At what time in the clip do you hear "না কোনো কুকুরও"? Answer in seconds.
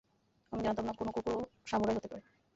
0.85-1.39